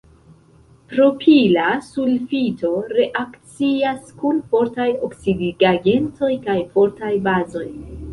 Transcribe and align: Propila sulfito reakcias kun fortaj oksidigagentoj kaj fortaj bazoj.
Propila 0.91 1.65
sulfito 1.89 2.71
reakcias 2.99 4.09
kun 4.23 4.39
fortaj 4.55 4.87
oksidigagentoj 5.09 6.31
kaj 6.49 6.57
fortaj 6.73 7.13
bazoj. 7.29 7.67